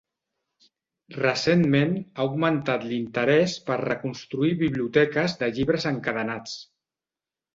[1.17, 6.57] Recentment, ha augmentat l'interès per reconstruir biblioteques de llibres encadenats.